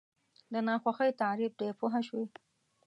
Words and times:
د 0.53 0.53
ناخوښۍ 0.67 1.11
تعریف 1.21 1.51
دی 1.59 1.69
پوه 1.79 1.95
شوې!. 2.07 2.25